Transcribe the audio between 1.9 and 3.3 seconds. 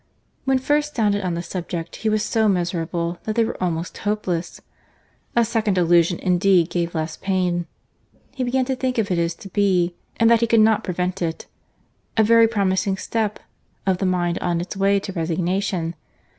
he was so miserable,